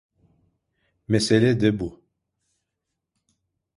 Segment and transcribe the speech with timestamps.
[1.07, 2.03] Mesele de bu.